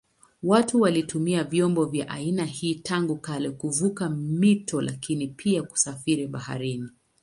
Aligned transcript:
Watu 0.43 0.81
walitumia 0.81 1.43
vyombo 1.43 1.85
vya 1.85 2.07
aina 2.09 2.45
hii 2.45 2.75
tangu 2.75 3.15
kale 3.17 3.49
kuvuka 3.49 4.09
mito 4.09 4.81
lakini 4.81 5.27
pia 5.27 5.63
kusafiri 5.63 6.27
baharini. 6.27 6.89